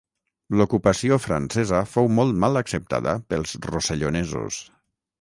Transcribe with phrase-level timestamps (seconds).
[0.61, 4.63] L'ocupació francesa fou molt mal acceptada pels rossellonesos.